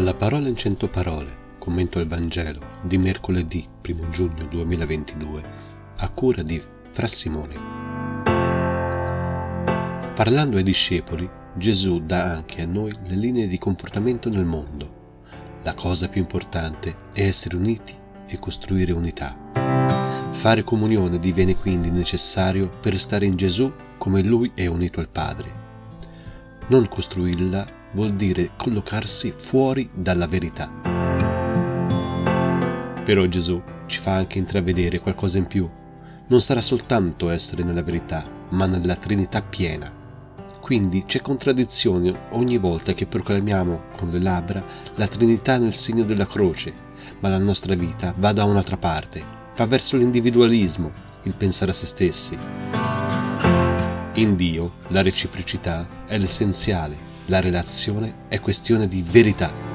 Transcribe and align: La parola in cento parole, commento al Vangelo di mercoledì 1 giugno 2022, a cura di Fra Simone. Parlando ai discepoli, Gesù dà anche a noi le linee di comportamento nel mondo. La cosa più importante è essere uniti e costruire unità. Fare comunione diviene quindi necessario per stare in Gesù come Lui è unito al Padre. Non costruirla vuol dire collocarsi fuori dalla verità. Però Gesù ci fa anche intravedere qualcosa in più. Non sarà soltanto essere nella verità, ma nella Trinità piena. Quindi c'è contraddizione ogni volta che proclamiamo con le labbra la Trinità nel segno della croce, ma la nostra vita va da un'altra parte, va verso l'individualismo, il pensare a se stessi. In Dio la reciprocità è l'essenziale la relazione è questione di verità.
La 0.00 0.14
parola 0.14 0.48
in 0.48 0.56
cento 0.56 0.88
parole, 0.88 1.56
commento 1.58 1.98
al 1.98 2.06
Vangelo 2.06 2.78
di 2.80 2.96
mercoledì 2.96 3.68
1 3.86 4.08
giugno 4.08 4.46
2022, 4.48 5.44
a 5.96 6.08
cura 6.08 6.40
di 6.40 6.58
Fra 6.90 7.06
Simone. 7.06 7.54
Parlando 10.14 10.56
ai 10.56 10.62
discepoli, 10.62 11.28
Gesù 11.54 12.00
dà 12.00 12.32
anche 12.32 12.62
a 12.62 12.66
noi 12.66 12.96
le 13.08 13.14
linee 13.14 13.46
di 13.46 13.58
comportamento 13.58 14.30
nel 14.30 14.46
mondo. 14.46 15.18
La 15.64 15.74
cosa 15.74 16.08
più 16.08 16.22
importante 16.22 16.96
è 17.12 17.20
essere 17.20 17.56
uniti 17.56 17.94
e 18.26 18.38
costruire 18.38 18.92
unità. 18.92 19.36
Fare 20.30 20.64
comunione 20.64 21.18
diviene 21.18 21.54
quindi 21.54 21.90
necessario 21.90 22.70
per 22.70 22.98
stare 22.98 23.26
in 23.26 23.36
Gesù 23.36 23.70
come 23.98 24.22
Lui 24.22 24.50
è 24.54 24.64
unito 24.64 24.98
al 24.98 25.10
Padre. 25.10 25.52
Non 26.68 26.88
costruirla 26.88 27.79
vuol 27.92 28.14
dire 28.14 28.50
collocarsi 28.56 29.34
fuori 29.36 29.88
dalla 29.92 30.26
verità. 30.26 30.70
Però 33.04 33.26
Gesù 33.26 33.60
ci 33.86 33.98
fa 33.98 34.14
anche 34.14 34.38
intravedere 34.38 35.00
qualcosa 35.00 35.38
in 35.38 35.46
più. 35.46 35.68
Non 36.28 36.40
sarà 36.40 36.60
soltanto 36.60 37.28
essere 37.30 37.64
nella 37.64 37.82
verità, 37.82 38.24
ma 38.50 38.66
nella 38.66 38.94
Trinità 38.94 39.42
piena. 39.42 39.92
Quindi 40.60 41.04
c'è 41.04 41.20
contraddizione 41.20 42.14
ogni 42.30 42.58
volta 42.58 42.92
che 42.92 43.06
proclamiamo 43.06 43.82
con 43.96 44.10
le 44.10 44.20
labbra 44.20 44.62
la 44.94 45.08
Trinità 45.08 45.58
nel 45.58 45.74
segno 45.74 46.04
della 46.04 46.26
croce, 46.26 46.72
ma 47.18 47.28
la 47.28 47.38
nostra 47.38 47.74
vita 47.74 48.14
va 48.16 48.32
da 48.32 48.44
un'altra 48.44 48.76
parte, 48.76 49.24
va 49.56 49.66
verso 49.66 49.96
l'individualismo, 49.96 50.92
il 51.24 51.34
pensare 51.34 51.72
a 51.72 51.74
se 51.74 51.86
stessi. 51.86 52.38
In 54.14 54.36
Dio 54.36 54.74
la 54.88 55.02
reciprocità 55.02 55.88
è 56.06 56.16
l'essenziale 56.18 57.09
la 57.30 57.40
relazione 57.40 58.26
è 58.26 58.40
questione 58.40 58.88
di 58.88 59.04
verità. 59.08 59.69